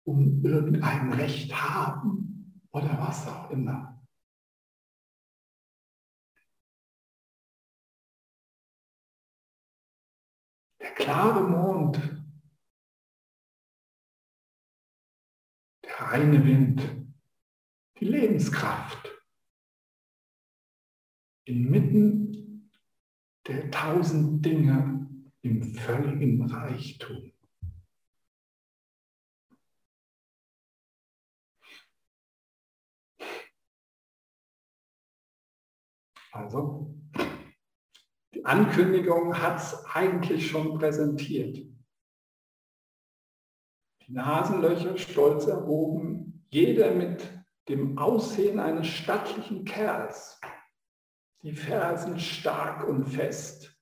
um 0.05 0.43
irgendein 0.43 1.13
Recht 1.13 1.53
haben 1.53 2.63
oder 2.71 2.97
was 2.99 3.27
auch 3.27 3.51
immer. 3.51 3.99
der 10.79 10.91
klare 10.93 11.43
Mond, 11.43 11.97
der 15.83 15.99
reine 15.99 16.43
Wind, 16.45 16.81
die 17.99 18.05
Lebenskraft 18.05 19.18
inmitten 21.49 22.69
der 23.47 23.71
tausend 23.71 24.45
Dinge 24.45 25.09
im 25.41 25.73
völligen 25.73 26.45
Reichtum. 26.45 27.31
Also, 36.31 36.95
die 38.33 38.45
Ankündigung 38.45 39.35
hat 39.35 39.57
es 39.57 39.85
eigentlich 39.93 40.47
schon 40.47 40.77
präsentiert. 40.77 41.57
Die 44.05 44.13
Nasenlöcher 44.13 44.97
stolz 44.97 45.47
erhoben, 45.47 46.45
jeder 46.49 46.93
mit 46.93 47.27
dem 47.67 47.97
Aussehen 47.97 48.59
eines 48.59 48.87
stattlichen 48.87 49.65
Kerls, 49.65 50.39
die 51.41 51.53
Fersen 51.53 52.19
stark 52.19 52.87
und 52.87 53.05
fest, 53.05 53.75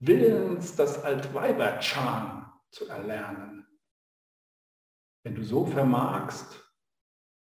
willens 0.00 0.76
das 0.76 1.02
Altweiberchan 1.02 2.50
zu 2.70 2.88
erlernen. 2.88 3.66
Wenn 5.24 5.34
du 5.34 5.44
so 5.44 5.66
vermagst, 5.66 6.64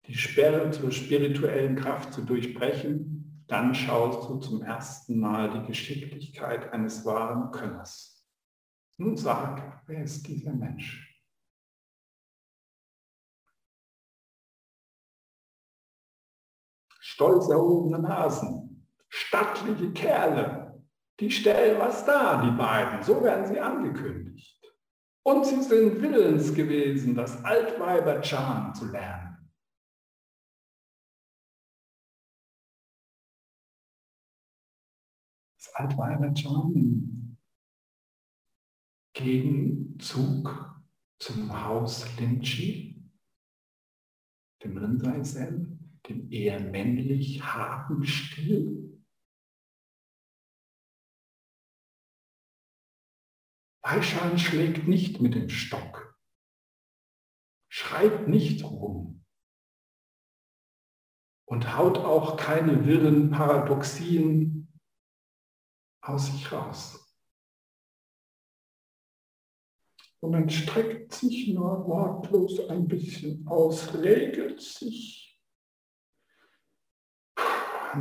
die 0.06 0.14
Sperre 0.14 0.70
zur 0.70 0.90
spirituellen 0.90 1.76
Kraft 1.76 2.14
zu 2.14 2.22
durchbrechen, 2.22 3.44
dann 3.46 3.74
schaust 3.74 4.28
du 4.28 4.38
zum 4.38 4.62
ersten 4.62 5.18
Mal 5.18 5.50
die 5.50 5.66
Geschicklichkeit 5.66 6.72
eines 6.72 7.04
wahren 7.04 7.50
Könners. 7.50 8.26
Nun 8.98 9.16
sag, 9.16 9.82
wer 9.86 10.02
ist 10.02 10.26
dieser 10.26 10.52
Mensch? 10.52 11.04
Stolz 17.00 17.48
erhobene 17.48 17.98
Nasen, 17.98 18.67
stattliche 19.08 19.92
Kerle, 19.92 20.84
die 21.20 21.30
stellen 21.30 21.78
was 21.78 22.04
dar, 22.04 22.42
die 22.42 22.56
beiden, 22.56 23.02
so 23.02 23.22
werden 23.22 23.46
sie 23.46 23.60
angekündigt. 23.60 24.56
Und 25.24 25.44
sie 25.44 25.62
sind 25.62 26.00
willens 26.00 26.54
gewesen, 26.54 27.14
das 27.14 27.44
Altweiber 27.44 28.20
Chan 28.20 28.74
zu 28.74 28.86
lernen. 28.86 29.28
Advailat 35.78 36.36
schon 36.40 36.74
im 36.74 37.36
Gegenzug 39.14 40.82
zum 41.20 41.64
Haus 41.64 42.16
Linchi, 42.18 43.08
dem 44.64 44.76
Rinseisel, 44.76 45.78
dem 46.08 46.32
eher 46.32 46.58
männlich 46.60 47.42
harten 47.42 48.04
Still. 48.04 48.87
Weishan 53.90 54.38
schlägt 54.38 54.86
nicht 54.86 55.22
mit 55.22 55.34
dem 55.34 55.48
Stock, 55.48 56.14
schreit 57.70 58.28
nicht 58.28 58.62
rum 58.62 59.24
und 61.46 61.74
haut 61.74 61.96
auch 61.96 62.36
keine 62.36 62.84
wirren 62.84 63.30
Paradoxien 63.30 64.78
aus 66.02 66.26
sich 66.26 66.52
raus. 66.52 67.16
Und 70.20 70.32
man 70.32 70.50
streckt 70.50 71.14
sich 71.14 71.48
nur 71.54 71.86
wortlos 71.86 72.68
ein 72.68 72.88
bisschen 72.88 73.48
aus, 73.48 73.94
regelt 73.94 74.60
sich, 74.60 75.40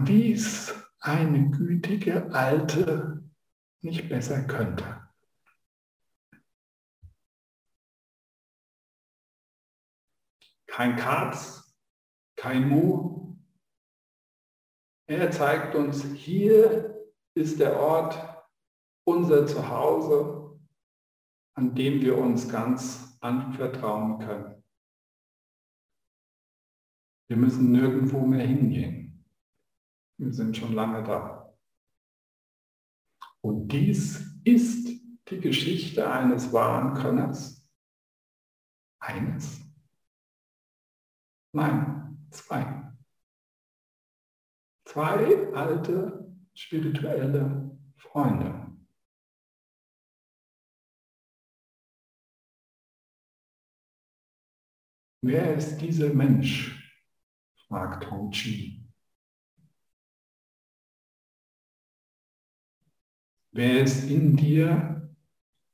wie 0.04 0.34
es 0.34 0.76
eine 1.00 1.50
gütige 1.50 2.30
Alte 2.34 3.32
nicht 3.80 4.10
besser 4.10 4.44
könnte. 4.44 5.07
Kein 10.78 10.96
Katz, 10.96 11.76
kein 12.36 12.70
Mu. 12.70 13.36
Er 15.10 15.32
zeigt 15.32 15.74
uns, 15.74 16.04
hier 16.04 17.10
ist 17.36 17.60
der 17.60 17.80
Ort 17.80 18.46
unser 19.04 19.48
Zuhause, 19.48 20.62
an 21.56 21.74
dem 21.74 22.02
wir 22.02 22.16
uns 22.16 22.48
ganz 22.48 23.18
anvertrauen 23.22 24.20
können. 24.20 24.64
Wir 27.28 27.38
müssen 27.38 27.72
nirgendwo 27.72 28.20
mehr 28.28 28.46
hingehen. 28.46 29.26
Wir 30.20 30.32
sind 30.32 30.56
schon 30.58 30.74
lange 30.74 31.02
da. 31.02 31.58
Und 33.42 33.70
dies 33.70 34.40
ist 34.44 34.90
die 35.28 35.40
Geschichte 35.40 36.08
eines 36.08 36.54
wahren 36.54 36.94
Könners. 36.94 37.68
Eines? 39.02 39.67
Nein, 41.54 42.28
zwei. 42.32 42.94
Zwei 44.86 45.54
alte 45.54 46.34
spirituelle 46.54 47.78
Freunde. 47.98 48.68
Wer 55.22 55.56
ist 55.56 55.78
dieser 55.80 56.14
Mensch? 56.14 56.74
fragt 57.68 58.10
Hong 58.10 58.32
Chi. 58.32 58.88
Wer 63.52 63.84
ist 63.84 64.10
in 64.10 64.38
dir, 64.38 65.12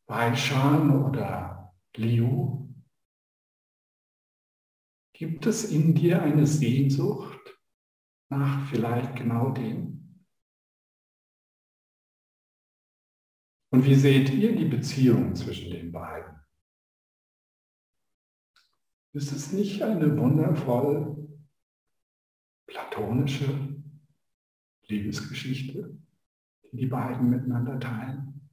Weishan 0.07 1.05
oder 1.05 1.73
Liu? 1.95 2.62
Gibt 5.23 5.45
es 5.45 5.71
in 5.71 5.95
dir 5.95 6.21
eine 6.21 6.45
Sehnsucht 6.45 7.57
nach 8.27 8.67
vielleicht 8.69 9.15
genau 9.15 9.51
dem? 9.51 10.27
Und 13.69 13.85
wie 13.85 13.95
seht 13.95 14.31
ihr 14.31 14.53
die 14.53 14.65
Beziehung 14.65 15.33
zwischen 15.33 15.71
den 15.71 15.93
beiden? 15.93 16.41
Ist 19.13 19.31
es 19.31 19.53
nicht 19.53 19.81
eine 19.81 20.17
wundervoll 20.17 21.39
platonische 22.67 23.81
Liebesgeschichte, 24.87 25.97
die 26.63 26.75
die 26.75 26.87
beiden 26.87 27.29
miteinander 27.29 27.79
teilen? 27.79 28.49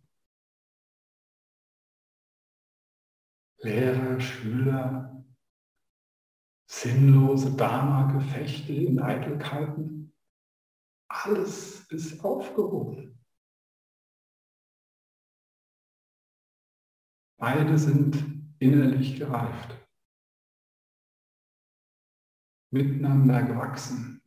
Lehrer, 3.59 4.20
Schüler, 4.20 5.19
sinnlose 6.80 7.54
Dharma-Gefechte 7.56 8.72
in 8.72 9.00
Eitelkeiten. 9.00 10.14
Alles 11.08 11.86
ist 11.90 12.24
aufgehoben. 12.24 13.18
Beide 17.36 17.78
sind 17.78 18.16
innerlich 18.58 19.18
gereift, 19.18 19.76
miteinander 22.70 23.42
gewachsen, 23.42 24.22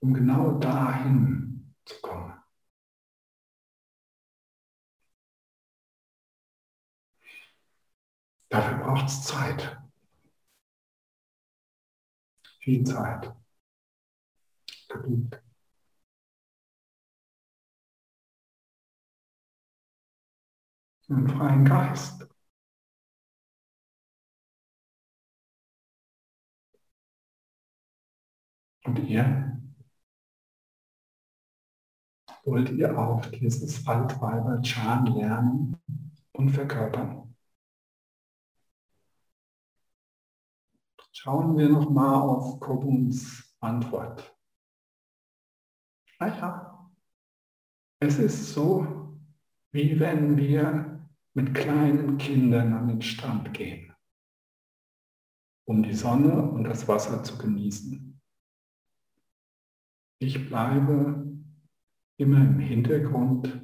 um 0.00 0.12
genau 0.14 0.58
dahin 0.58 1.74
zu 1.84 2.00
kommen. 2.00 2.37
Dafür 8.50 8.78
braucht 8.78 9.06
es 9.06 9.22
Zeit. 9.24 9.78
Viel 12.60 12.84
Zeit. 12.84 13.34
Geduld. 14.88 15.42
Einen 21.10 21.28
freien 21.28 21.64
Geist. 21.64 22.26
Und 28.84 28.98
ihr? 29.08 29.60
Wollt 32.44 32.70
ihr 32.70 32.98
auch 32.98 33.24
dieses 33.26 33.84
Waldweiber-Chan 33.86 35.06
lernen 35.06 35.76
und 36.32 36.50
verkörpern? 36.50 37.27
Schauen 41.20 41.58
wir 41.58 41.68
nochmal 41.68 42.14
auf 42.14 42.60
Kobuns 42.60 43.52
Antwort. 43.58 44.38
Naja, 46.20 46.88
es 47.98 48.20
ist 48.20 48.52
so, 48.52 49.18
wie 49.72 49.98
wenn 49.98 50.36
wir 50.36 51.08
mit 51.34 51.54
kleinen 51.54 52.18
Kindern 52.18 52.72
an 52.72 52.86
den 52.86 53.02
Strand 53.02 53.52
gehen, 53.52 53.92
um 55.64 55.82
die 55.82 55.92
Sonne 55.92 56.40
und 56.40 56.62
das 56.62 56.86
Wasser 56.86 57.24
zu 57.24 57.36
genießen. 57.36 58.20
Ich 60.20 60.48
bleibe 60.48 61.36
immer 62.16 62.40
im 62.42 62.60
Hintergrund, 62.60 63.60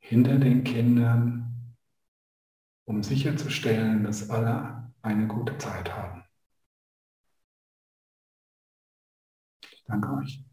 hinter 0.00 0.38
den 0.38 0.62
Kindern, 0.64 1.74
um 2.84 3.02
sicherzustellen, 3.02 4.04
dass 4.04 4.28
alle 4.28 4.92
eine 5.00 5.26
gute 5.26 5.56
Zeit 5.56 5.90
haben. 5.90 6.23
Danke 9.86 10.12
euch. 10.12 10.44